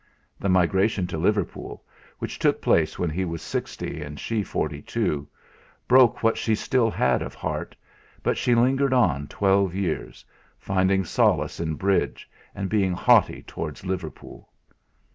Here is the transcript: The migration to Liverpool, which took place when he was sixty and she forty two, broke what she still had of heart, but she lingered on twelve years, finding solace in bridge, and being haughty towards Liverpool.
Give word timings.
The 0.39 0.49
migration 0.49 1.05
to 1.05 1.19
Liverpool, 1.19 1.83
which 2.17 2.39
took 2.39 2.59
place 2.59 2.97
when 2.97 3.11
he 3.11 3.23
was 3.23 3.39
sixty 3.43 4.01
and 4.01 4.19
she 4.19 4.41
forty 4.41 4.81
two, 4.81 5.27
broke 5.87 6.23
what 6.23 6.39
she 6.39 6.55
still 6.55 6.89
had 6.89 7.21
of 7.21 7.35
heart, 7.35 7.75
but 8.23 8.35
she 8.35 8.55
lingered 8.55 8.93
on 8.93 9.27
twelve 9.27 9.75
years, 9.75 10.25
finding 10.57 11.03
solace 11.05 11.59
in 11.59 11.75
bridge, 11.75 12.27
and 12.55 12.67
being 12.67 12.93
haughty 12.93 13.43
towards 13.43 13.85
Liverpool. 13.85 14.49